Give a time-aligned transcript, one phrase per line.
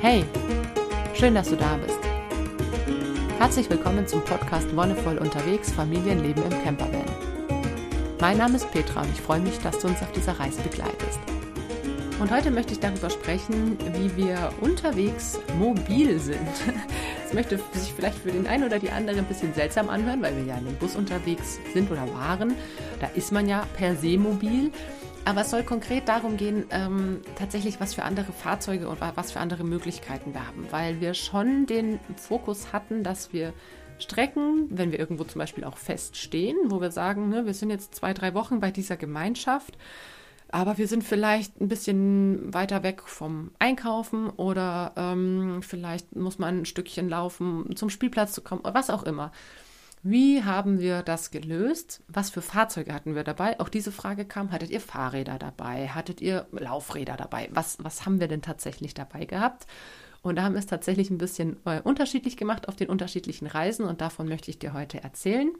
[0.00, 0.24] Hey,
[1.14, 1.98] schön, dass du da bist.
[3.36, 7.04] Herzlich willkommen zum Podcast Wonnevoll unterwegs, Familienleben im Campervan.
[8.20, 11.18] Mein Name ist Petra und ich freue mich, dass du uns auf dieser Reise begleitest.
[12.20, 16.38] Und heute möchte ich darüber sprechen, wie wir unterwegs mobil sind.
[17.24, 20.36] Das möchte sich vielleicht für den einen oder die andere ein bisschen seltsam anhören, weil
[20.36, 22.54] wir ja in dem Bus unterwegs sind oder waren.
[23.00, 24.70] Da ist man ja per se mobil.
[25.28, 29.40] Aber es soll konkret darum gehen, ähm, tatsächlich, was für andere Fahrzeuge und was für
[29.40, 30.66] andere Möglichkeiten wir haben.
[30.70, 33.52] Weil wir schon den Fokus hatten, dass wir
[33.98, 37.94] Strecken, wenn wir irgendwo zum Beispiel auch feststehen, wo wir sagen, ne, wir sind jetzt
[37.94, 39.76] zwei, drei Wochen bei dieser Gemeinschaft,
[40.48, 46.60] aber wir sind vielleicht ein bisschen weiter weg vom Einkaufen oder ähm, vielleicht muss man
[46.60, 49.32] ein Stückchen laufen, zum Spielplatz zu kommen, was auch immer.
[50.02, 52.02] Wie haben wir das gelöst?
[52.08, 53.58] Was für Fahrzeuge hatten wir dabei?
[53.58, 55.88] Auch diese Frage kam, hattet ihr Fahrräder dabei?
[55.88, 57.48] Hattet ihr Laufräder dabei?
[57.52, 59.66] Was, was haben wir denn tatsächlich dabei gehabt?
[60.22, 63.86] Und da haben wir es tatsächlich ein bisschen äh, unterschiedlich gemacht auf den unterschiedlichen Reisen
[63.86, 65.50] und davon möchte ich dir heute erzählen.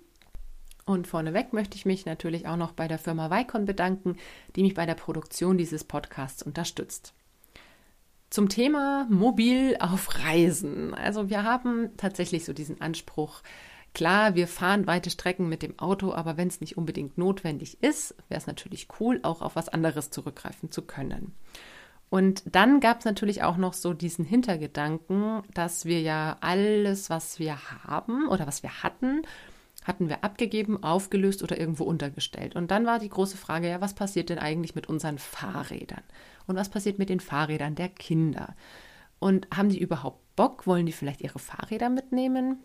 [0.84, 4.17] Und vorneweg möchte ich mich natürlich auch noch bei der Firma Vicon bedanken,
[4.56, 7.12] die mich bei der Produktion dieses Podcasts unterstützt.
[8.30, 10.95] Zum Thema Mobil auf Reisen.
[10.95, 13.42] Also wir haben tatsächlich so diesen Anspruch,
[13.94, 18.14] Klar, wir fahren weite Strecken mit dem Auto, aber wenn es nicht unbedingt notwendig ist,
[18.28, 21.34] wäre es natürlich cool, auch auf was anderes zurückgreifen zu können.
[22.11, 27.39] Und dann gab es natürlich auch noch so diesen Hintergedanken, dass wir ja alles, was
[27.39, 29.22] wir haben oder was wir hatten,
[29.84, 32.56] hatten wir abgegeben, aufgelöst oder irgendwo untergestellt.
[32.56, 36.02] Und dann war die große Frage, ja, was passiert denn eigentlich mit unseren Fahrrädern?
[36.47, 38.55] Und was passiert mit den Fahrrädern der Kinder?
[39.19, 40.67] Und haben die überhaupt Bock?
[40.67, 42.58] Wollen die vielleicht ihre Fahrräder mitnehmen?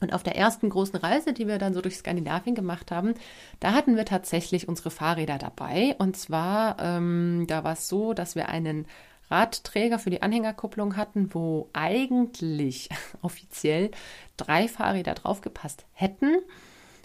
[0.00, 3.14] Und auf der ersten großen Reise, die wir dann so durch Skandinavien gemacht haben,
[3.60, 5.96] da hatten wir tatsächlich unsere Fahrräder dabei.
[5.98, 8.86] Und zwar, ähm, da war es so, dass wir einen
[9.30, 12.88] Radträger für die Anhängerkupplung hatten, wo eigentlich
[13.22, 13.90] offiziell
[14.36, 16.36] drei Fahrräder draufgepasst hätten.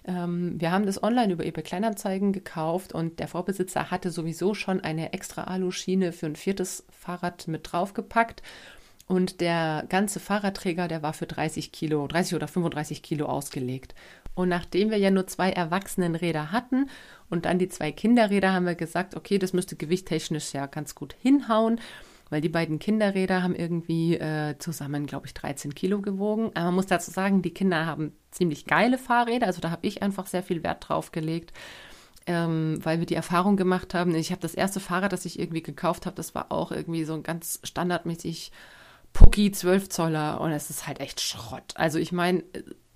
[0.05, 4.81] Ähm, wir haben das online über eBay Kleinanzeigen gekauft und der Vorbesitzer hatte sowieso schon
[4.81, 8.43] eine extra Aluschiene für ein viertes Fahrrad mit draufgepackt.
[9.07, 13.93] Und der ganze Fahrradträger, der war für 30 Kilo, 30 oder 35 Kilo ausgelegt.
[14.35, 16.89] Und nachdem wir ja nur zwei Erwachsenenräder hatten
[17.29, 21.15] und dann die zwei Kinderräder, haben wir gesagt, okay, das müsste gewichttechnisch ja ganz gut
[21.21, 21.79] hinhauen,
[22.29, 26.51] weil die beiden Kinderräder haben irgendwie äh, zusammen, glaube ich, 13 Kilo gewogen.
[26.55, 30.01] Aber man muss dazu sagen, die Kinder haben ziemlich geile Fahrräder, also da habe ich
[30.01, 31.53] einfach sehr viel Wert drauf gelegt.
[32.25, 35.61] Ähm, weil wir die Erfahrung gemacht haben, ich habe das erste Fahrrad, das ich irgendwie
[35.61, 38.53] gekauft habe, das war auch irgendwie so ein ganz standardmäßig
[39.13, 41.73] Pucki 12 Zoller und es ist halt echt Schrott.
[41.75, 42.43] Also ich meine,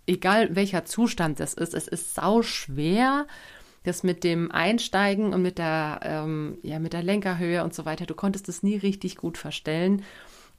[0.08, 3.28] egal welcher Zustand das ist, es ist sau schwer,
[3.84, 8.06] das mit dem Einsteigen und mit der, ähm, ja, mit der Lenkerhöhe und so weiter.
[8.06, 10.04] Du konntest es nie richtig gut verstellen.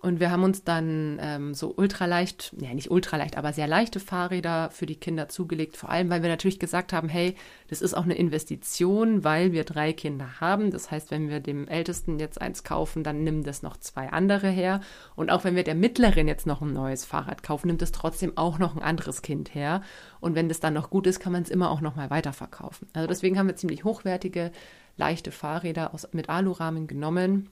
[0.00, 4.70] Und wir haben uns dann ähm, so ultraleicht, ja nicht ultraleicht, aber sehr leichte Fahrräder
[4.70, 5.76] für die Kinder zugelegt.
[5.76, 7.34] Vor allem, weil wir natürlich gesagt haben, hey,
[7.66, 10.70] das ist auch eine Investition, weil wir drei Kinder haben.
[10.70, 14.48] Das heißt, wenn wir dem Ältesten jetzt eins kaufen, dann nimmt das noch zwei andere
[14.48, 14.82] her.
[15.16, 18.36] Und auch wenn wir der Mittleren jetzt noch ein neues Fahrrad kaufen, nimmt es trotzdem
[18.36, 19.82] auch noch ein anderes Kind her.
[20.20, 22.86] Und wenn das dann noch gut ist, kann man es immer auch noch mal weiterverkaufen.
[22.92, 24.52] Also deswegen haben wir ziemlich hochwertige,
[24.96, 27.50] leichte Fahrräder aus, mit Alurahmen genommen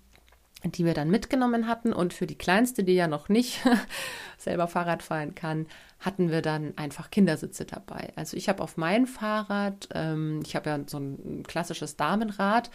[0.73, 1.93] die wir dann mitgenommen hatten.
[1.93, 3.61] Und für die Kleinste, die ja noch nicht
[4.39, 5.67] selber Fahrrad fahren kann,
[6.01, 8.13] hatten wir dann einfach Kindersitze dabei.
[8.17, 12.71] Also ich habe auf mein Fahrrad, ähm, ich habe ja so ein klassisches Damenrad,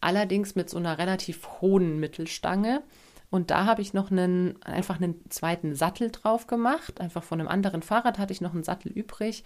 [0.00, 2.82] allerdings mit so einer relativ hohen Mittelstange.
[3.30, 7.00] Und da habe ich noch einen, einfach einen zweiten Sattel drauf gemacht.
[7.00, 9.44] Einfach von einem anderen Fahrrad hatte ich noch einen Sattel übrig.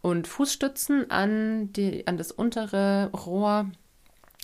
[0.00, 3.70] Und Fußstützen an, die, an das untere Rohr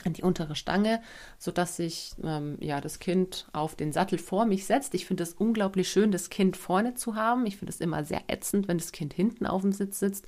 [0.02, 1.00] an die untere Stange,
[1.38, 4.94] sodass sich ähm, ja, das Kind auf den Sattel vor mich setzt.
[4.94, 7.46] Ich finde es unglaublich schön, das Kind vorne zu haben.
[7.46, 10.26] Ich finde es immer sehr ätzend, wenn das Kind hinten auf dem Sitz sitzt.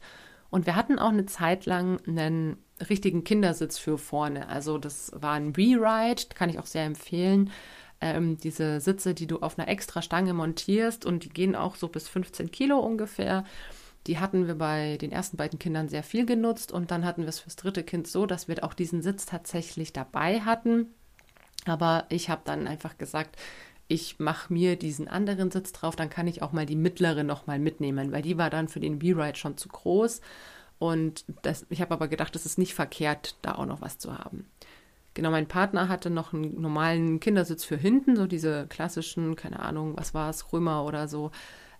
[0.50, 2.56] Und wir hatten auch eine Zeit lang einen
[2.88, 4.48] richtigen Kindersitz für vorne.
[4.48, 7.50] Also das war ein We-Ride, kann ich auch sehr empfehlen.
[8.00, 11.88] Ähm, diese Sitze, die du auf einer extra Stange montierst und die gehen auch so
[11.88, 13.44] bis 15 Kilo ungefähr.
[14.06, 17.28] Die hatten wir bei den ersten beiden Kindern sehr viel genutzt und dann hatten wir
[17.28, 20.94] es fürs dritte Kind so, dass wir auch diesen Sitz tatsächlich dabei hatten.
[21.64, 23.36] Aber ich habe dann einfach gesagt,
[23.88, 27.58] ich mache mir diesen anderen Sitz drauf, dann kann ich auch mal die mittlere nochmal
[27.58, 30.20] mitnehmen, weil die war dann für den B-Ride schon zu groß.
[30.78, 34.16] Und das, ich habe aber gedacht, es ist nicht verkehrt, da auch noch was zu
[34.16, 34.46] haben.
[35.14, 39.96] Genau, mein Partner hatte noch einen normalen Kindersitz für hinten, so diese klassischen, keine Ahnung,
[39.96, 41.30] was war es, Römer oder so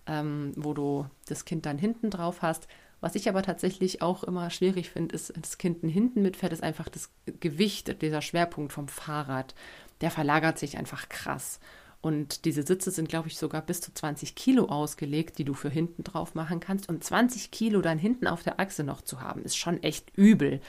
[0.07, 2.69] ähm, wo du das Kind dann hinten drauf hast.
[3.01, 6.89] Was ich aber tatsächlich auch immer schwierig finde, ist, das Kind hinten mitfährt, ist einfach
[6.89, 7.11] das
[7.41, 9.55] Gewicht, dieser Schwerpunkt vom Fahrrad.
[10.01, 11.61] Der verlagert sich einfach krass.
[12.01, 15.71] Und diese Sitze sind, glaube ich, sogar bis zu 20 Kilo ausgelegt, die du für
[15.71, 16.89] hinten drauf machen kannst.
[16.89, 20.61] Und 20 Kilo dann hinten auf der Achse noch zu haben, ist schon echt übel.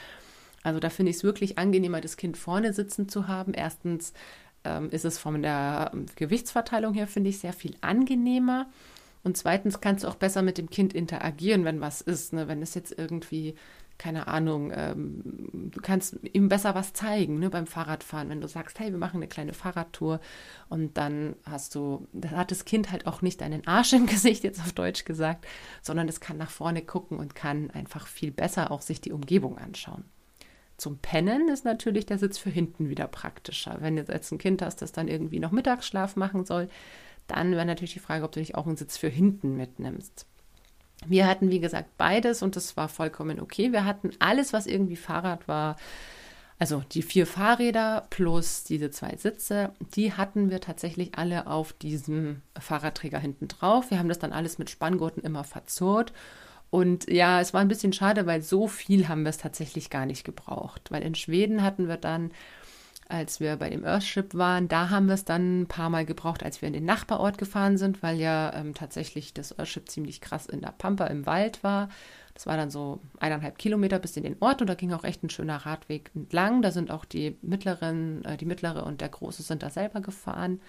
[0.64, 3.54] Also da finde ich es wirklich angenehmer, das Kind vorne sitzen zu haben.
[3.54, 4.14] Erstens
[4.64, 8.68] ähm, ist es von der Gewichtsverteilung her, finde ich, sehr viel angenehmer.
[9.24, 12.34] Und zweitens kannst du auch besser mit dem Kind interagieren, wenn was ist.
[12.34, 12.48] Ne?
[12.48, 13.56] Wenn es jetzt irgendwie
[13.98, 18.80] keine Ahnung, ähm, du kannst ihm besser was zeigen ne, beim Fahrradfahren, wenn du sagst,
[18.80, 20.20] hey, wir machen eine kleine Fahrradtour
[20.70, 24.44] und dann hast du, da hat das Kind halt auch nicht einen Arsch im Gesicht,
[24.44, 25.48] jetzt auf Deutsch gesagt,
[25.82, 29.58] sondern es kann nach vorne gucken und kann einfach viel besser auch sich die Umgebung
[29.58, 30.06] anschauen.
[30.78, 33.78] Zum Pennen ist natürlich der Sitz für hinten wieder praktischer.
[33.80, 36.70] Wenn du jetzt ein Kind hast, das dann irgendwie noch Mittagsschlaf machen soll,
[37.28, 40.26] dann wäre natürlich die Frage, ob du nicht auch einen Sitz für hinten mitnimmst.
[41.06, 43.72] Wir hatten, wie gesagt, beides und das war vollkommen okay.
[43.72, 45.76] Wir hatten alles, was irgendwie Fahrrad war.
[46.60, 52.42] Also die vier Fahrräder plus diese zwei Sitze, die hatten wir tatsächlich alle auf diesem
[52.60, 53.92] Fahrradträger hinten drauf.
[53.92, 56.14] Wir haben das dann alles mit Spanngurten immer verzurrt.
[56.72, 60.08] Und ja, es war ein bisschen schade, weil so viel haben wir es tatsächlich gar
[60.08, 60.90] nicht gebraucht.
[60.90, 62.32] Weil in Schweden hatten wir dann
[63.10, 66.44] als wir bei dem Earthship waren, da haben wir es dann ein paar Mal gebraucht,
[66.44, 70.46] als wir in den Nachbarort gefahren sind, weil ja ähm, tatsächlich das Earthship ziemlich krass
[70.46, 71.90] in der Pampa im Wald war.
[72.34, 75.24] Das war dann so eineinhalb Kilometer bis in den Ort und da ging auch echt
[75.24, 76.62] ein schöner Radweg entlang.
[76.62, 80.60] Da sind auch die mittleren, äh, die mittlere und der große sind da selber gefahren.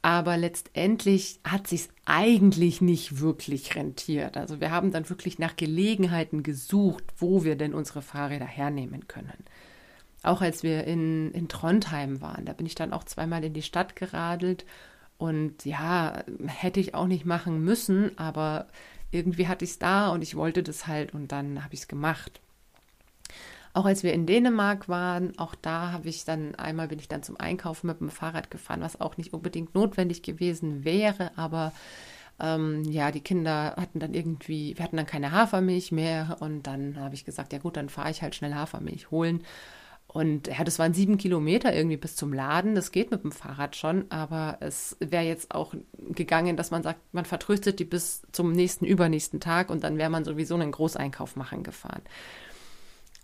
[0.00, 4.36] Aber letztendlich hat sich eigentlich nicht wirklich rentiert.
[4.36, 9.44] Also wir haben dann wirklich nach Gelegenheiten gesucht, wo wir denn unsere Fahrräder hernehmen können.
[10.22, 13.62] Auch als wir in, in Trondheim waren, da bin ich dann auch zweimal in die
[13.62, 14.64] Stadt geradelt.
[15.18, 18.66] Und ja, hätte ich auch nicht machen müssen, aber
[19.12, 21.88] irgendwie hatte ich es da und ich wollte das halt und dann habe ich es
[21.88, 22.40] gemacht.
[23.74, 27.22] Auch als wir in Dänemark waren, auch da habe ich dann einmal bin ich dann
[27.22, 31.72] zum Einkaufen mit dem Fahrrad gefahren, was auch nicht unbedingt notwendig gewesen wäre, aber
[32.40, 36.98] ähm, ja, die Kinder hatten dann irgendwie, wir hatten dann keine Hafermilch mehr und dann
[36.98, 39.42] habe ich gesagt, ja gut, dann fahre ich halt schnell Hafermilch holen
[40.12, 42.74] und ja, das waren sieben Kilometer irgendwie bis zum Laden.
[42.74, 45.74] Das geht mit dem Fahrrad schon, aber es wäre jetzt auch
[46.10, 50.10] gegangen, dass man sagt, man vertröstet die bis zum nächsten, übernächsten Tag und dann wäre
[50.10, 52.02] man sowieso einen Großeinkauf machen gefahren.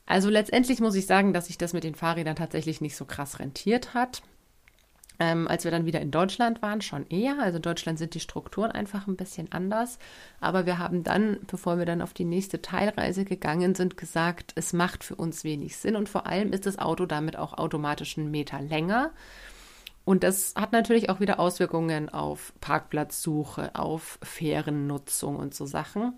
[0.06, 3.38] Also letztendlich muss ich sagen, dass sich das mit den Fahrrädern tatsächlich nicht so krass
[3.38, 4.23] rentiert hat.
[5.20, 7.41] Ähm, als wir dann wieder in Deutschland waren, schon eher.
[7.41, 9.99] Also in Deutschland sind die Strukturen einfach ein bisschen anders.
[10.41, 14.73] Aber wir haben dann, bevor wir dann auf die nächste Teilreise gegangen sind, gesagt, es
[14.73, 18.31] macht für uns wenig Sinn und vor allem ist das Auto damit auch automatisch einen
[18.31, 19.11] Meter länger.
[20.09, 26.15] Und das hat natürlich auch wieder Auswirkungen auf Parkplatzsuche, auf Fährennutzung und so Sachen,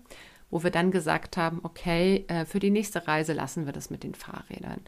[0.49, 4.03] wo wir dann gesagt haben, okay, äh, für die nächste Reise lassen wir das mit
[4.03, 4.79] den Fahrrädern.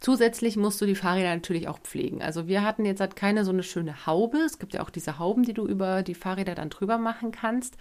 [0.00, 2.22] Zusätzlich musst du die Fahrräder natürlich auch pflegen.
[2.22, 4.38] Also wir hatten jetzt halt keine so eine schöne Haube.
[4.38, 7.76] Es gibt ja auch diese Hauben, die du über die Fahrräder dann drüber machen kannst.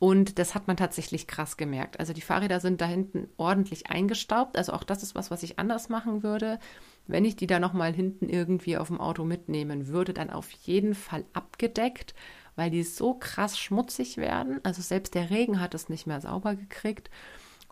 [0.00, 2.00] Und das hat man tatsächlich krass gemerkt.
[2.00, 4.58] Also die Fahrräder sind da hinten ordentlich eingestaubt.
[4.58, 6.58] Also auch das ist was, was ich anders machen würde.
[7.06, 10.94] Wenn ich die da nochmal hinten irgendwie auf dem Auto mitnehmen würde, dann auf jeden
[10.94, 12.14] Fall abgedeckt,
[12.56, 14.60] weil die so krass schmutzig werden.
[14.64, 17.08] Also selbst der Regen hat es nicht mehr sauber gekriegt.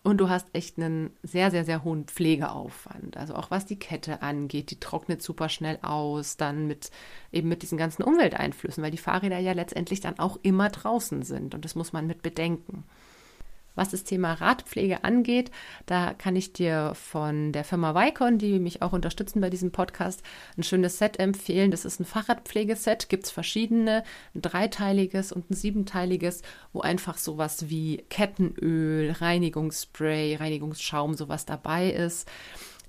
[0.04, 3.16] Und du hast echt einen sehr, sehr, sehr hohen Pflegeaufwand.
[3.16, 6.90] Also auch was die Kette angeht, die trocknet super schnell aus, dann mit
[7.31, 11.54] eben mit diesen ganzen Umwelteinflüssen, weil die Fahrräder ja letztendlich dann auch immer draußen sind.
[11.54, 12.82] Und das muss man mit bedenken.
[13.75, 15.50] Was das Thema Radpflege angeht,
[15.87, 20.23] da kann ich dir von der Firma Vicon, die mich auch unterstützen bei diesem Podcast,
[20.59, 21.71] ein schönes Set empfehlen.
[21.71, 27.71] Das ist ein Fahrradpflegeset, gibt es verschiedene, ein dreiteiliges und ein siebenteiliges, wo einfach sowas
[27.71, 32.29] wie Kettenöl, Reinigungsspray, Reinigungsschaum, sowas dabei ist.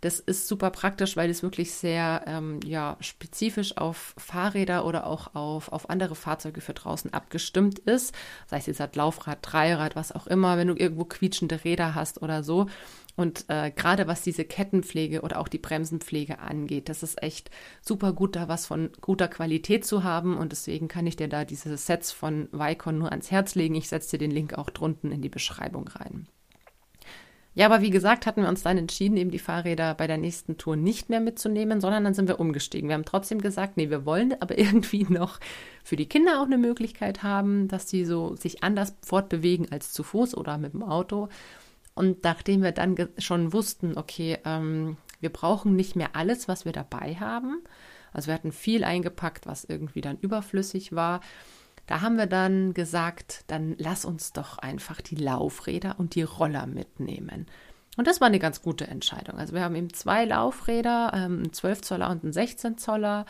[0.03, 5.33] Das ist super praktisch, weil es wirklich sehr ähm, ja, spezifisch auf Fahrräder oder auch
[5.33, 8.13] auf, auf andere Fahrzeuge für draußen abgestimmt ist.
[8.47, 12.21] Sei es jetzt halt Laufrad, Dreirad, was auch immer, wenn du irgendwo quietschende Räder hast
[12.21, 12.67] oder so.
[13.15, 17.49] Und äh, gerade was diese Kettenpflege oder auch die Bremsenpflege angeht, das ist echt
[17.81, 20.35] super gut, da was von guter Qualität zu haben.
[20.35, 23.75] Und deswegen kann ich dir da diese Sets von Vicon nur ans Herz legen.
[23.75, 26.27] Ich setze dir den Link auch drunten in die Beschreibung rein.
[27.55, 30.57] Ja, aber wie gesagt, hatten wir uns dann entschieden, eben die Fahrräder bei der nächsten
[30.57, 32.89] Tour nicht mehr mitzunehmen, sondern dann sind wir umgestiegen.
[32.89, 35.39] Wir haben trotzdem gesagt, nee, wir wollen aber irgendwie noch
[35.83, 40.03] für die Kinder auch eine Möglichkeit haben, dass sie so sich anders fortbewegen als zu
[40.03, 41.29] Fuß oder mit dem Auto.
[41.95, 46.71] Und nachdem wir dann schon wussten, okay, ähm, wir brauchen nicht mehr alles, was wir
[46.71, 47.61] dabei haben.
[48.11, 51.21] Also wir hatten viel eingepackt, was irgendwie dann überflüssig war.
[51.85, 56.65] Da haben wir dann gesagt, dann lass uns doch einfach die Laufräder und die Roller
[56.65, 57.47] mitnehmen.
[57.97, 59.37] Und das war eine ganz gute Entscheidung.
[59.37, 63.25] Also wir haben eben zwei Laufräder, ähm, einen 12 Zoller und einen 16 Zoller.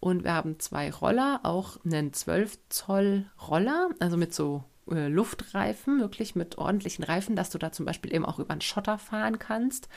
[0.00, 6.00] Und wir haben zwei Roller, auch einen 12 Zoll Roller, also mit so äh, Luftreifen,
[6.00, 9.38] wirklich mit ordentlichen Reifen, dass du da zum Beispiel eben auch über den Schotter fahren
[9.38, 9.88] kannst.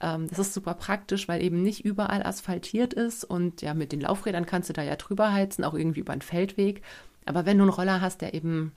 [0.00, 4.00] Ähm, das ist super praktisch, weil eben nicht überall asphaltiert ist und ja, mit den
[4.00, 6.82] Laufrädern kannst du da ja drüber heizen, auch irgendwie über einen Feldweg.
[7.30, 8.72] Aber wenn du einen Roller hast, der eben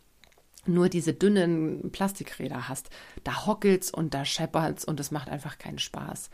[0.68, 2.92] nur diese dünnen Plastikräder hast,
[3.24, 6.30] da hockelt's und da scheppert's und es macht einfach keinen Spaß.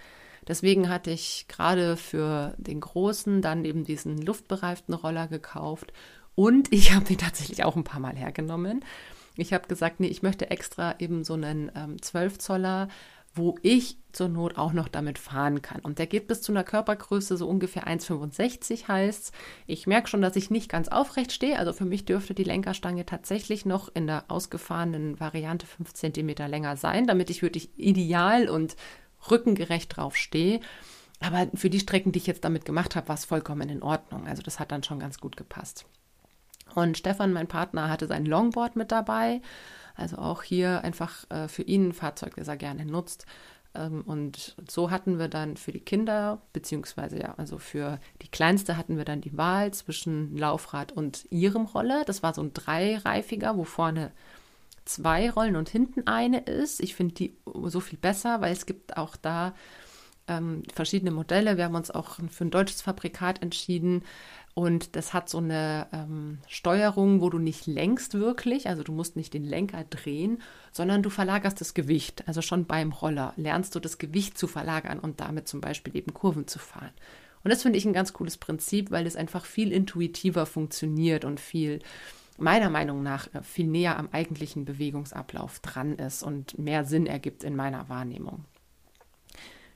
[0.45, 5.93] Deswegen hatte ich gerade für den großen dann eben diesen luftbereiften Roller gekauft
[6.35, 8.83] und ich habe den tatsächlich auch ein paar Mal hergenommen.
[9.37, 12.89] Ich habe gesagt, nee, ich möchte extra eben so einen ähm, 12 Zoller
[13.35, 15.81] wo ich zur Not auch noch damit fahren kann.
[15.81, 19.31] Und der geht bis zu einer Körpergröße so ungefähr 1,65 heißt.
[19.67, 21.59] Ich merke schon, dass ich nicht ganz aufrecht stehe.
[21.59, 26.75] Also für mich dürfte die Lenkerstange tatsächlich noch in der ausgefahrenen Variante 5 cm länger
[26.75, 28.75] sein, damit ich wirklich ideal und
[29.29, 30.59] rückengerecht drauf stehe.
[31.19, 34.27] Aber für die Strecken, die ich jetzt damit gemacht habe, war es vollkommen in Ordnung.
[34.27, 35.85] Also das hat dann schon ganz gut gepasst.
[36.75, 39.41] Und Stefan, mein Partner, hatte sein Longboard mit dabei.
[39.95, 43.25] Also auch hier einfach äh, für ihn ein Fahrzeug, das er gerne nutzt.
[43.75, 48.77] Ähm, und so hatten wir dann für die Kinder, beziehungsweise ja, also für die Kleinste
[48.77, 52.03] hatten wir dann die Wahl zwischen Laufrad und ihrem Roller.
[52.05, 54.11] Das war so ein dreireifiger, wo vorne
[54.85, 56.79] zwei Rollen und hinten eine ist.
[56.79, 59.53] Ich finde die so viel besser, weil es gibt auch da
[60.27, 61.57] ähm, verschiedene Modelle.
[61.57, 64.03] Wir haben uns auch für ein deutsches Fabrikat entschieden.
[64.53, 69.15] Und das hat so eine ähm, Steuerung, wo du nicht lenkst wirklich, also du musst
[69.15, 70.41] nicht den Lenker drehen,
[70.71, 72.27] sondern du verlagerst das Gewicht.
[72.27, 76.13] Also schon beim Roller lernst du das Gewicht zu verlagern und damit zum Beispiel eben
[76.13, 76.91] Kurven zu fahren.
[77.43, 81.39] Und das finde ich ein ganz cooles Prinzip, weil es einfach viel intuitiver funktioniert und
[81.39, 81.79] viel,
[82.37, 87.43] meiner Meinung nach, äh, viel näher am eigentlichen Bewegungsablauf dran ist und mehr Sinn ergibt
[87.43, 88.45] in meiner Wahrnehmung.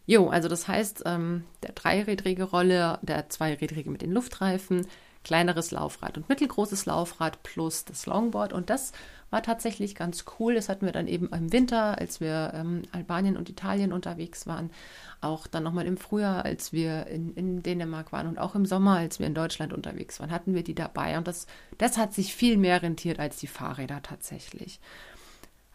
[0.05, 4.86] Jo, also das heißt, ähm, der dreirädrige Rolle, der zweirädrige mit den Luftreifen,
[5.24, 8.51] kleineres Laufrad und mittelgroßes Laufrad plus das Longboard.
[8.51, 8.91] Und das
[9.29, 10.53] war tatsächlich ganz cool.
[10.53, 14.69] Das hatten wir dann eben im Winter, als wir ähm, Albanien und Italien unterwegs waren.
[15.22, 18.98] Auch dann nochmal im Frühjahr, als wir in, in Dänemark waren und auch im Sommer,
[18.98, 21.17] als wir in Deutschland unterwegs waren, hatten wir die dabei.
[21.17, 24.81] Und das, das hat sich viel mehr rentiert als die Fahrräder tatsächlich.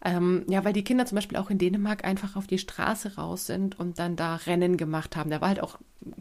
[0.03, 3.45] Ähm, ja, weil die Kinder zum Beispiel auch in Dänemark einfach auf die Straße raus
[3.45, 5.29] sind und dann da Rennen gemacht haben.
[5.29, 5.77] Da war halt auch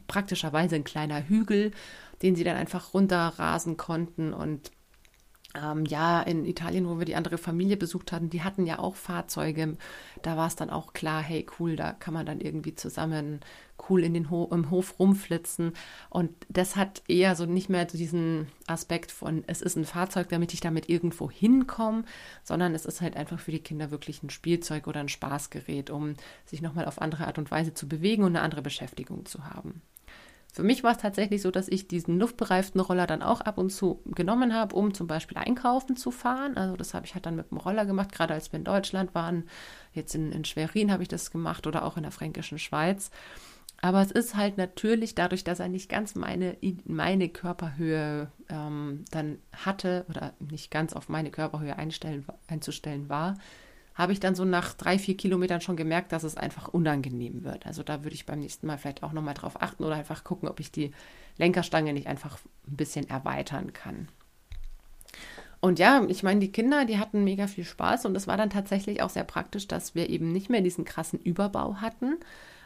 [0.08, 1.70] praktischerweise ein kleiner Hügel,
[2.22, 4.72] den sie dann einfach runterrasen konnten und
[5.54, 8.96] ähm, ja, in Italien, wo wir die andere Familie besucht hatten, die hatten ja auch
[8.96, 9.76] Fahrzeuge.
[10.22, 13.40] Da war es dann auch klar, hey, cool, da kann man dann irgendwie zusammen
[13.88, 15.72] cool in den Ho im Hof rumflitzen.
[16.10, 20.52] Und das hat eher so nicht mehr diesen Aspekt von, es ist ein Fahrzeug, damit
[20.52, 22.04] ich damit irgendwo hinkomme,
[22.44, 26.14] sondern es ist halt einfach für die Kinder wirklich ein Spielzeug oder ein Spaßgerät, um
[26.44, 29.80] sich nochmal auf andere Art und Weise zu bewegen und eine andere Beschäftigung zu haben.
[30.58, 33.70] Für mich war es tatsächlich so, dass ich diesen luftbereiften Roller dann auch ab und
[33.70, 36.56] zu genommen habe, um zum Beispiel einkaufen zu fahren.
[36.56, 39.14] Also das habe ich halt dann mit dem Roller gemacht, gerade als wir in Deutschland
[39.14, 39.44] waren.
[39.92, 43.12] Jetzt in, in Schwerin habe ich das gemacht oder auch in der fränkischen Schweiz.
[43.80, 49.38] Aber es ist halt natürlich dadurch, dass er nicht ganz meine, meine Körperhöhe ähm, dann
[49.52, 53.36] hatte oder nicht ganz auf meine Körperhöhe einstellen, einzustellen war,
[53.98, 57.66] habe ich dann so nach drei, vier Kilometern schon gemerkt, dass es einfach unangenehm wird.
[57.66, 60.48] Also da würde ich beim nächsten Mal vielleicht auch nochmal drauf achten oder einfach gucken,
[60.48, 60.92] ob ich die
[61.36, 62.38] Lenkerstange nicht einfach
[62.68, 64.08] ein bisschen erweitern kann.
[65.60, 68.50] Und ja, ich meine, die Kinder, die hatten mega viel Spaß und es war dann
[68.50, 72.18] tatsächlich auch sehr praktisch, dass wir eben nicht mehr diesen krassen Überbau hatten.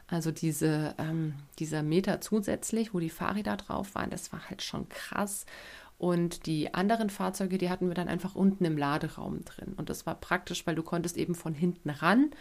[0.09, 4.91] Also diese, ähm, dieser Meter zusätzlich, wo die Fahrräder drauf waren, das war halt schon
[4.91, 5.47] krass.
[6.03, 9.75] Und die anderen Fahrzeuge, die hatten wir dann einfach unten im Laderaum drin.
[9.77, 12.33] Und das war praktisch, weil du konntest eben von hinten ran.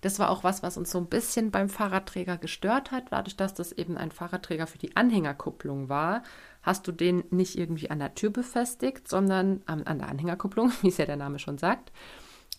[0.00, 3.04] Das war auch was, was uns so ein bisschen beim Fahrradträger gestört hat.
[3.10, 6.24] Dadurch, dass das eben ein Fahrradträger für die Anhängerkupplung war,
[6.62, 10.88] hast du den nicht irgendwie an der Tür befestigt, sondern an, an der Anhängerkupplung, wie
[10.88, 11.92] es ja der Name schon sagt.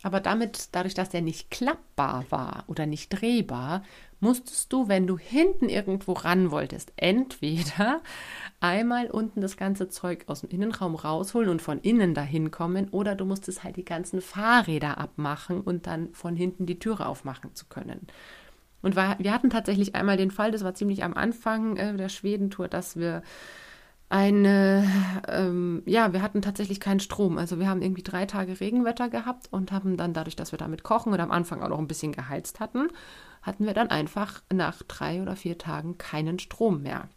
[0.03, 3.83] Aber damit, dadurch, dass der nicht klappbar war oder nicht drehbar,
[4.19, 8.01] musstest du, wenn du hinten irgendwo ran wolltest, entweder
[8.59, 13.15] einmal unten das ganze Zeug aus dem Innenraum rausholen und von innen dahin kommen, oder
[13.15, 17.65] du musstest halt die ganzen Fahrräder abmachen und dann von hinten die Türe aufmachen zu
[17.65, 18.07] können.
[18.81, 22.67] Und wir hatten tatsächlich einmal den Fall, das war ziemlich am Anfang äh, der Schwedentour,
[22.67, 23.23] dass wir
[24.09, 24.87] eine,
[25.27, 27.37] ähm, ja, wir hatten tatsächlich keinen Strom.
[27.37, 30.83] Also wir haben irgendwie drei Tage Regenwetter gehabt und haben dann dadurch, dass wir damit
[30.83, 32.87] kochen und am Anfang auch noch ein bisschen geheizt hatten,
[33.41, 37.09] hatten wir dann einfach nach drei oder vier Tagen keinen Strom mehr.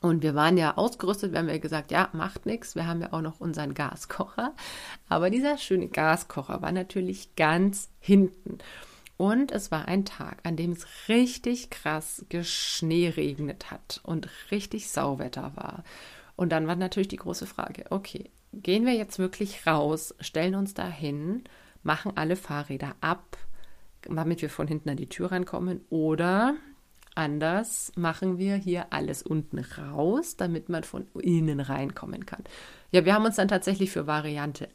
[0.00, 2.74] Und wir waren ja ausgerüstet, wir haben ja gesagt, ja, macht nichts.
[2.74, 4.54] Wir haben ja auch noch unseren Gaskocher.
[5.08, 8.58] Aber dieser schöne Gaskocher war natürlich ganz hinten.
[9.16, 15.52] Und es war ein Tag, an dem es richtig krass geschneeregnet hat und richtig Sauwetter
[15.56, 15.84] war.
[16.36, 20.74] Und dann war natürlich die große Frage, okay, gehen wir jetzt wirklich raus, stellen uns
[20.74, 21.44] da hin,
[21.82, 23.38] machen alle Fahrräder ab,
[24.02, 26.54] damit wir von hinten an die Tür reinkommen, oder
[27.14, 32.44] anders machen wir hier alles unten raus, damit man von innen reinkommen kann.
[32.92, 34.68] Ja, wir haben uns dann tatsächlich für Variante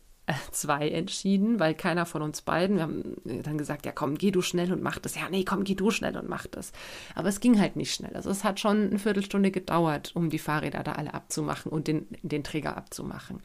[0.51, 4.41] 2 entschieden, weil keiner von uns beiden, wir haben dann gesagt, ja komm, geh du
[4.41, 5.15] schnell und mach das.
[5.15, 6.71] Ja, nee, komm, geh du schnell und mach das.
[7.15, 8.15] Aber es ging halt nicht schnell.
[8.15, 12.07] Also es hat schon eine Viertelstunde gedauert, um die Fahrräder da alle abzumachen und den,
[12.21, 13.41] den Träger abzumachen.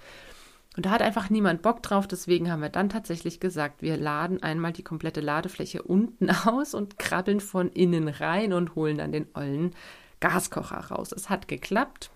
[0.76, 4.42] Und da hat einfach niemand Bock drauf, deswegen haben wir dann tatsächlich gesagt, wir laden
[4.42, 9.26] einmal die komplette Ladefläche unten aus und krabbeln von innen rein und holen dann den
[9.34, 9.74] ollen
[10.20, 11.12] Gaskocher raus.
[11.12, 12.10] Es hat geklappt.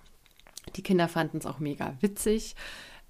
[0.77, 2.55] Die Kinder fanden es auch mega witzig.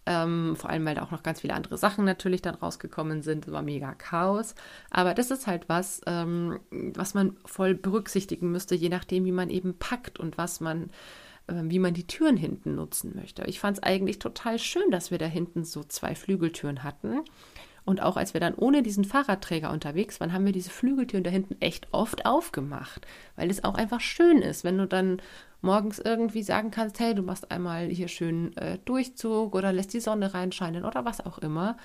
[0.06, 3.46] Ähm, vor allem, weil da auch noch ganz viele andere Sachen natürlich dann rausgekommen sind.
[3.46, 4.54] Es war mega Chaos.
[4.90, 9.50] Aber das ist halt was, ähm, was man voll berücksichtigen müsste, je nachdem, wie man
[9.50, 10.90] eben packt und was man,
[11.48, 13.44] äh, wie man die Türen hinten nutzen möchte.
[13.44, 17.20] Ich fand es eigentlich total schön, dass wir da hinten so zwei Flügeltüren hatten.
[17.84, 21.30] Und auch als wir dann ohne diesen Fahrradträger unterwegs waren, haben wir diese Flügeltüren da
[21.30, 25.20] hinten echt oft aufgemacht, weil es auch einfach schön ist, wenn du dann
[25.60, 30.00] morgens irgendwie sagen kannst, hey, du machst einmal hier schön äh, Durchzug oder lässt die
[30.00, 31.76] Sonne reinscheinen oder was auch immer.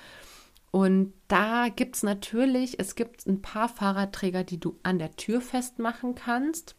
[0.70, 5.40] Und da gibt es natürlich, es gibt ein paar Fahrradträger, die du an der Tür
[5.40, 6.74] festmachen kannst.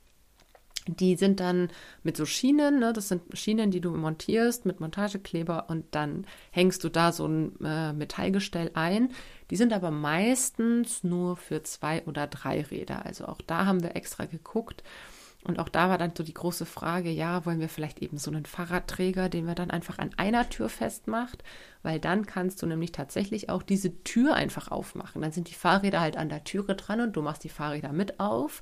[0.87, 1.69] Die sind dann
[2.03, 2.93] mit so Schienen, ne?
[2.93, 7.59] das sind Schienen, die du montierst mit Montagekleber und dann hängst du da so ein
[7.61, 9.09] äh, Metallgestell ein.
[9.49, 13.05] Die sind aber meistens nur für zwei oder drei Räder.
[13.05, 14.83] Also auch da haben wir extra geguckt,
[15.47, 18.29] und auch da war dann so die große Frage, ja, wollen wir vielleicht eben so
[18.29, 21.43] einen Fahrradträger, den wir dann einfach an einer Tür festmacht,
[21.83, 25.21] weil dann kannst du nämlich tatsächlich auch diese Tür einfach aufmachen.
[25.21, 28.19] Dann sind die Fahrräder halt an der Türe dran und du machst die Fahrräder mit
[28.19, 28.61] auf.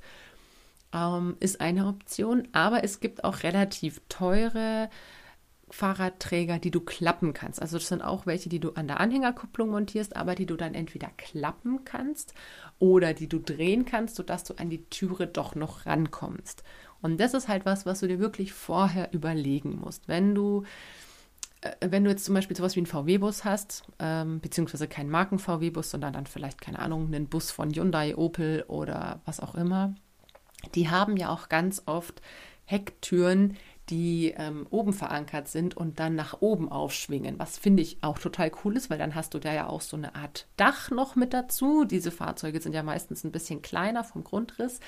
[0.94, 4.90] Ähm, ist eine Option, aber es gibt auch relativ teure
[5.70, 7.62] Fahrradträger, die du klappen kannst.
[7.62, 10.76] Also das sind auch welche, die du an der Anhängerkupplung montierst, aber die du dann
[10.76, 12.34] entweder klappen kannst
[12.78, 16.64] oder die du drehen kannst, sodass du an die Türe doch noch rankommst.
[17.02, 20.08] Und das ist halt was, was du dir wirklich vorher überlegen musst.
[20.08, 20.64] Wenn du
[21.62, 25.90] äh, wenn du jetzt zum Beispiel sowas wie einen VW-Bus hast, ähm, beziehungsweise keinen Marken-VW-Bus,
[25.92, 29.96] sondern dann vielleicht, keine Ahnung, einen Bus von Hyundai, Opel oder was auch immer,
[30.74, 32.22] die haben ja auch ganz oft
[32.66, 33.58] Hecktüren,
[33.90, 38.52] die ähm, oben verankert sind und dann nach oben aufschwingen, was finde ich auch total
[38.64, 41.34] cool ist, weil dann hast du da ja auch so eine Art Dach noch mit
[41.34, 41.86] dazu.
[41.86, 44.80] Diese Fahrzeuge sind ja meistens ein bisschen kleiner vom Grundriss.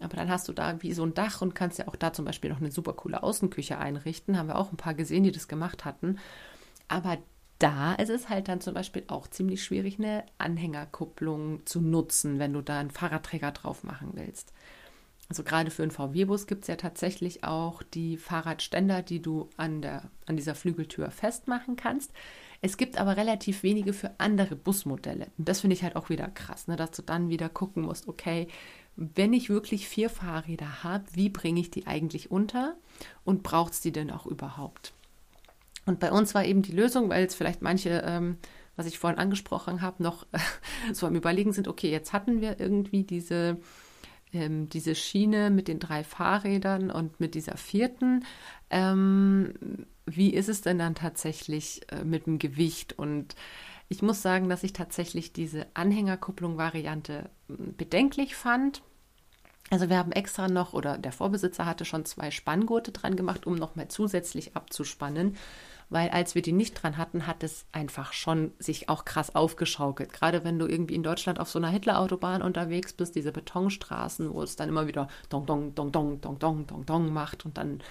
[0.00, 2.24] Aber dann hast du da wie so ein Dach und kannst ja auch da zum
[2.24, 4.38] Beispiel noch eine super coole Außenküche einrichten.
[4.38, 6.18] Haben wir auch ein paar gesehen, die das gemacht hatten.
[6.86, 7.18] Aber
[7.58, 12.52] da ist es halt dann zum Beispiel auch ziemlich schwierig, eine Anhängerkupplung zu nutzen, wenn
[12.52, 14.52] du da einen Fahrradträger drauf machen willst.
[15.28, 19.82] Also gerade für einen VW-Bus gibt es ja tatsächlich auch die Fahrradständer, die du an,
[19.82, 22.12] der, an dieser Flügeltür festmachen kannst.
[22.62, 25.26] Es gibt aber relativ wenige für andere Busmodelle.
[25.36, 26.76] Und das finde ich halt auch wieder krass, ne?
[26.76, 28.48] dass du dann wieder gucken musst, okay,
[28.96, 32.74] wenn ich wirklich vier Fahrräder habe, wie bringe ich die eigentlich unter
[33.24, 34.92] und braucht es die denn auch überhaupt?
[35.86, 38.38] Und bei uns war eben die Lösung, weil jetzt vielleicht manche, ähm,
[38.76, 40.26] was ich vorhin angesprochen habe, noch
[40.92, 43.58] so am Überlegen sind, okay, jetzt hatten wir irgendwie diese
[44.32, 48.24] ähm, diese Schiene mit den drei Fahrrädern und mit dieser vierten.
[48.70, 52.98] Ähm, wie ist es denn dann tatsächlich äh, mit dem Gewicht?
[52.98, 53.34] Und
[53.88, 58.82] ich muss sagen, dass ich tatsächlich diese Anhängerkupplung-Variante hm, bedenklich fand.
[59.70, 63.54] Also wir haben extra noch, oder der Vorbesitzer hatte schon zwei Spanngurte dran gemacht, um
[63.54, 65.36] nochmal zusätzlich abzuspannen
[65.90, 70.12] weil als wir die nicht dran hatten, hat es einfach schon sich auch krass aufgeschaukelt.
[70.12, 74.42] Gerade wenn du irgendwie in Deutschland auf so einer Hitler-Autobahn unterwegs bist, diese Betonstraßen, wo
[74.42, 77.82] es dann immer wieder dong, dong, dong, dong, dong, dong, dong, dong macht und dann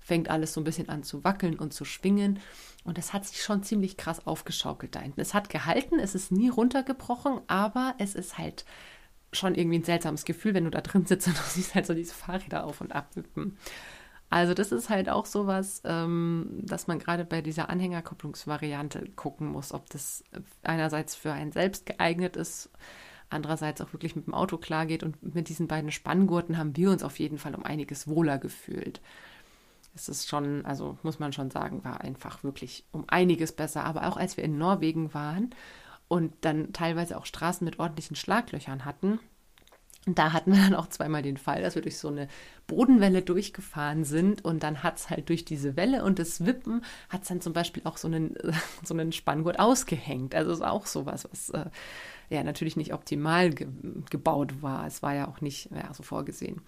[0.00, 2.38] fängt alles so ein bisschen an zu wackeln und zu schwingen.
[2.84, 5.20] Und es hat sich schon ziemlich krass aufgeschaukelt da hinten.
[5.20, 8.64] Es hat gehalten, es ist nie runtergebrochen, aber es ist halt
[9.32, 11.94] schon irgendwie ein seltsames Gefühl, wenn du da drin sitzt und du siehst halt so
[11.94, 13.10] diese Fahrräder auf und ab.
[14.28, 19.72] Also das ist halt auch sowas, ähm, dass man gerade bei dieser Anhängerkupplungsvariante gucken muss,
[19.72, 20.24] ob das
[20.62, 22.70] einerseits für einen selbst geeignet ist,
[23.30, 25.04] andererseits auch wirklich mit dem Auto klar geht.
[25.04, 29.00] Und mit diesen beiden Spanngurten haben wir uns auf jeden Fall um einiges wohler gefühlt.
[29.94, 33.84] Es ist schon, also muss man schon sagen, war einfach wirklich um einiges besser.
[33.84, 35.50] Aber auch als wir in Norwegen waren
[36.08, 39.20] und dann teilweise auch Straßen mit ordentlichen Schlaglöchern hatten,
[40.06, 42.28] da hatten wir dann auch zweimal den Fall, dass wir durch so eine
[42.68, 47.22] Bodenwelle durchgefahren sind und dann hat es halt durch diese Welle und das Wippen hat
[47.22, 48.36] es dann zum Beispiel auch so einen,
[48.84, 50.34] so einen Spanngurt ausgehängt.
[50.34, 51.66] Also ist auch sowas, was äh,
[52.30, 53.66] ja natürlich nicht optimal ge
[54.10, 54.86] gebaut war.
[54.86, 56.62] Es war ja auch nicht ja, so vorgesehen.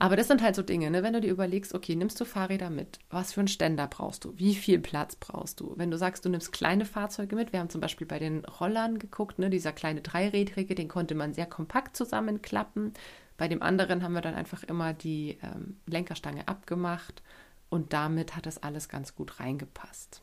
[0.00, 1.02] Aber das sind halt so Dinge, ne?
[1.02, 3.00] wenn du dir überlegst, okay, nimmst du Fahrräder mit?
[3.10, 4.32] Was für einen Ständer brauchst du?
[4.36, 5.74] Wie viel Platz brauchst du?
[5.76, 9.00] Wenn du sagst, du nimmst kleine Fahrzeuge mit, wir haben zum Beispiel bei den Rollern
[9.00, 9.50] geguckt, ne?
[9.50, 12.92] dieser kleine Dreirädrige, den konnte man sehr kompakt zusammenklappen.
[13.36, 17.22] Bei dem anderen haben wir dann einfach immer die ähm, Lenkerstange abgemacht
[17.68, 20.22] und damit hat das alles ganz gut reingepasst.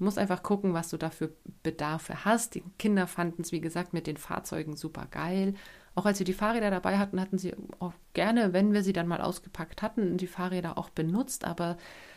[0.00, 1.30] Du musst einfach gucken, was du dafür
[1.62, 2.54] Bedarfe hast.
[2.54, 5.54] Die Kinder fanden es, wie gesagt, mit den Fahrzeugen super geil.
[6.00, 9.06] Auch als wir die Fahrräder dabei hatten, hatten sie auch gerne, wenn wir sie dann
[9.06, 11.44] mal ausgepackt hatten, die Fahrräder auch benutzt.
[11.44, 11.76] Aber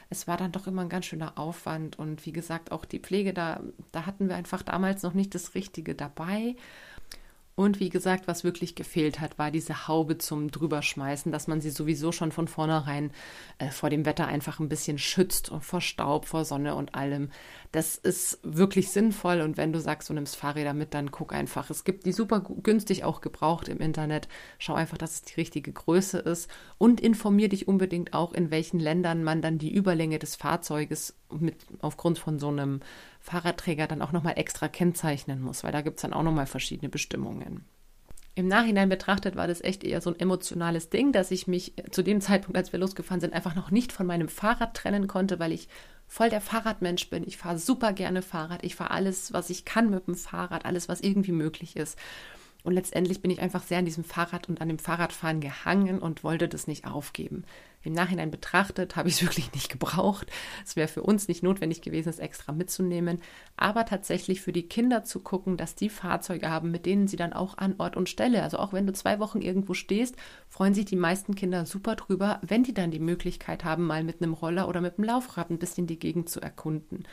[0.10, 2.00] es war dann doch immer ein ganz schöner Aufwand.
[2.00, 3.60] Und wie gesagt, auch die Pflege, da,
[3.92, 6.56] da hatten wir einfach damals noch nicht das Richtige dabei.
[7.56, 11.70] Und wie gesagt, was wirklich gefehlt hat, war diese Haube zum Drüberschmeißen, dass man sie
[11.70, 13.12] sowieso schon von vornherein
[13.60, 17.30] äh, vor dem Wetter einfach ein bisschen schützt und vor Staub, vor Sonne und allem.
[17.72, 19.42] Das ist wirklich sinnvoll.
[19.42, 21.70] Und wenn du sagst, du nimmst Fahrräder mit, dann guck einfach.
[21.70, 24.28] Es gibt die super günstig auch gebraucht im Internet.
[24.58, 28.80] Schau einfach, dass es die richtige Größe ist und informier dich unbedingt auch, in welchen
[28.80, 32.80] Ländern man dann die Überlänge des Fahrzeuges mit aufgrund von so einem
[33.24, 36.90] Fahrradträger dann auch nochmal extra kennzeichnen muss, weil da gibt es dann auch nochmal verschiedene
[36.90, 37.66] Bestimmungen.
[38.36, 42.04] Im Nachhinein betrachtet war das echt eher so ein emotionales Ding, dass ich mich zu
[42.04, 45.54] dem Zeitpunkt, als wir losgefahren sind, einfach noch nicht von meinem Fahrrad trennen konnte, weil
[45.54, 45.70] ich
[46.08, 47.24] voll der Fahrradmensch bin.
[47.26, 48.64] Ich fahre super gerne Fahrrad.
[48.64, 51.98] Ich fahre alles, was ich kann mit dem Fahrrad, alles, was irgendwie möglich ist.
[52.64, 56.24] Und letztendlich bin ich einfach sehr an diesem Fahrrad und an dem Fahrradfahren gehangen und
[56.24, 57.44] wollte das nicht aufgeben.
[57.84, 60.28] Im Nachhinein betrachtet habe ich es wirklich nicht gebraucht.
[60.66, 63.22] Es wäre für uns nicht notwendig gewesen, es extra mitzunehmen.
[63.58, 67.34] Aber tatsächlich für die Kinder zu gucken, dass die Fahrzeuge haben, mit denen sie dann
[67.34, 70.16] auch an Ort und Stelle, also auch wenn du zwei Wochen irgendwo stehst,
[70.48, 74.22] freuen sich die meisten Kinder super drüber, wenn die dann die Möglichkeit haben, mal mit
[74.22, 77.04] einem Roller oder mit einem Laufrad ein bisschen die Gegend zu erkunden.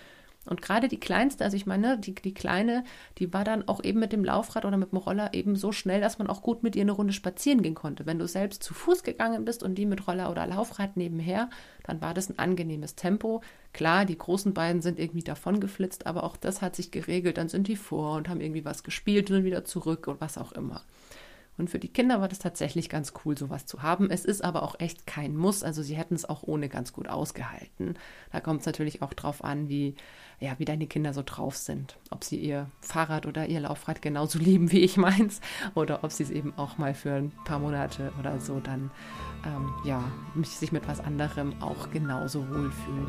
[0.50, 2.82] Und gerade die kleinste, also ich meine, die, die kleine,
[3.18, 6.00] die war dann auch eben mit dem Laufrad oder mit dem Roller eben so schnell,
[6.00, 8.04] dass man auch gut mit ihr eine Runde spazieren gehen konnte.
[8.04, 11.48] Wenn du selbst zu Fuß gegangen bist und die mit Roller oder Laufrad nebenher,
[11.84, 13.42] dann war das ein angenehmes Tempo.
[13.72, 17.38] Klar, die großen beiden sind irgendwie davon geflitzt, aber auch das hat sich geregelt.
[17.38, 20.50] Dann sind die vor und haben irgendwie was gespielt und wieder zurück und was auch
[20.50, 20.82] immer.
[21.58, 24.10] Und für die Kinder war das tatsächlich ganz cool, sowas zu haben.
[24.10, 25.62] Es ist aber auch echt kein Muss.
[25.62, 27.98] Also sie hätten es auch ohne ganz gut ausgehalten.
[28.32, 29.94] Da kommt es natürlich auch drauf an, wie,
[30.38, 31.98] ja, wie deine Kinder so drauf sind.
[32.10, 35.40] Ob sie ihr Fahrrad oder ihr Laufrad genauso lieben wie ich meins
[35.74, 38.90] oder ob sie es eben auch mal für ein paar Monate oder so dann
[39.44, 40.02] ähm, ja,
[40.42, 43.08] sich mit was anderem auch genauso wohlfühlen.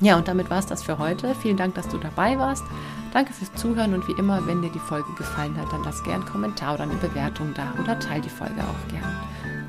[0.00, 1.34] Ja, und damit war es das für heute.
[1.34, 2.64] Vielen Dank, dass du dabei warst.
[3.12, 6.22] Danke fürs Zuhören und wie immer, wenn dir die Folge gefallen hat, dann lass gern
[6.22, 9.04] einen Kommentar oder eine Bewertung da oder teile die Folge auch gern.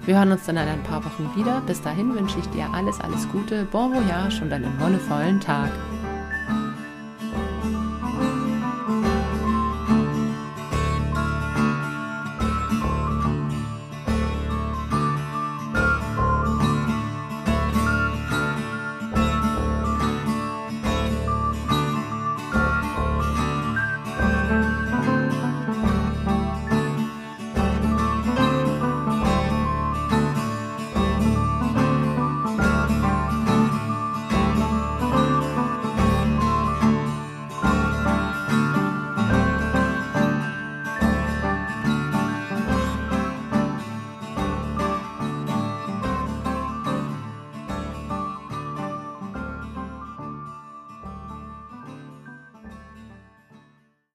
[0.06, 1.62] Wir hören uns dann in ein paar Wochen wieder.
[1.62, 5.72] Bis dahin wünsche ich dir alles, alles Gute, bon voyage und einen wundervollen Tag.